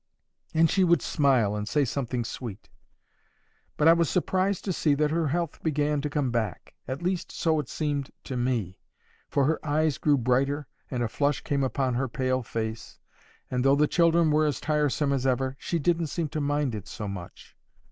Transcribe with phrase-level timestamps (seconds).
[0.55, 2.69] And she would smile and say something sweet.
[3.77, 7.59] But I was surprised to see that her health began to come back—at least so
[7.59, 8.79] it seemed to me,
[9.29, 12.97] for her eyes grew brighter and a flush came upon her pale face,
[13.51, 16.87] and though the children were as tiresome as ever, she didn't seem to mind it
[16.87, 17.55] so much.